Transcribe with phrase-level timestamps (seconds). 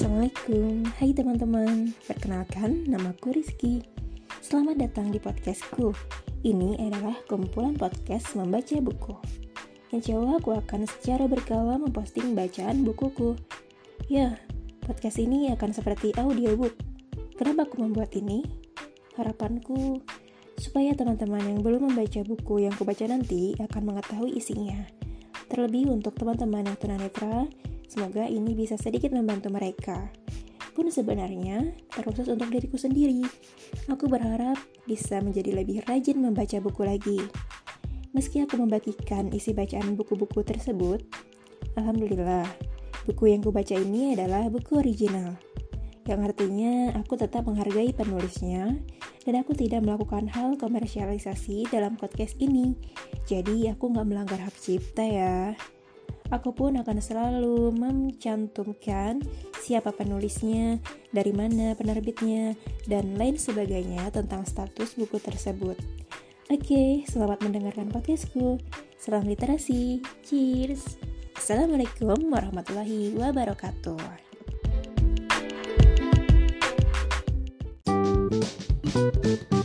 [0.00, 3.84] Assalamualaikum, hai teman-teman Perkenalkan, namaku Rizky.
[4.40, 5.92] Selamat datang di podcastku.
[6.40, 9.12] Ini adalah kumpulan podcast membaca buku.
[9.92, 13.36] Yang jauh aku akan secara berkala memposting bacaan bukuku.
[14.08, 14.40] Ya,
[14.88, 16.80] podcast ini akan seperti audiobook.
[17.36, 18.40] Kenapa aku membuat ini?
[19.20, 20.00] Harapanku
[20.56, 24.80] supaya teman-teman yang belum membaca buku yang kubaca nanti akan mengetahui isinya.
[25.52, 27.52] Terlebih untuk teman-teman yang tunanetra
[27.90, 30.14] Semoga ini bisa sedikit membantu mereka.
[30.78, 33.26] Pun sebenarnya, terkhusus untuk diriku sendiri,
[33.90, 34.54] aku berharap
[34.86, 37.18] bisa menjadi lebih rajin membaca buku lagi.
[38.14, 41.02] Meski aku membagikan isi bacaan buku-buku tersebut,
[41.74, 42.46] Alhamdulillah,
[43.10, 45.34] buku yang kubaca ini adalah buku original.
[46.06, 48.78] Yang artinya aku tetap menghargai penulisnya
[49.26, 52.78] dan aku tidak melakukan hal komersialisasi dalam podcast ini.
[53.26, 55.58] Jadi aku nggak melanggar hak cipta ya
[56.30, 59.20] aku pun akan selalu mencantumkan
[59.60, 60.78] siapa penulisnya,
[61.10, 62.54] dari mana penerbitnya,
[62.86, 65.76] dan lain sebagainya tentang status buku tersebut.
[66.50, 68.58] Oke, selamat mendengarkan podcastku.
[68.98, 70.02] Salam literasi.
[70.26, 70.98] Cheers.
[71.38, 74.30] Assalamualaikum warahmatullahi wabarakatuh.
[78.90, 79.59] thank you